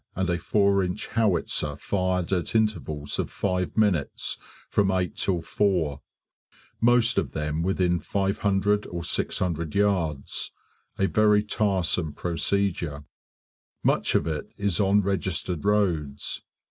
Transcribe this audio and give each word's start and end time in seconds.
and 0.15 0.31
a 0.31 0.39
4 0.39 0.83
inch 0.83 1.09
howitzer 1.09 1.75
fired 1.77 2.33
at 2.33 2.55
intervals 2.55 3.19
of 3.19 3.29
five 3.29 3.77
minutes 3.77 4.39
from 4.67 4.89
8 4.89 5.15
till 5.15 5.43
4; 5.43 6.01
most 6.81 7.19
of 7.19 7.33
them 7.33 7.61
within 7.61 7.99
500 7.99 8.87
or 8.87 9.03
600 9.03 9.75
yards 9.75 10.53
a 10.97 11.05
very 11.05 11.43
tiresome 11.43 12.13
procedure; 12.13 13.03
much 13.83 14.15
of 14.15 14.25
it 14.25 14.49
is 14.57 14.79
on 14.79 15.01
registered 15.01 15.63
roads. 15.63 16.41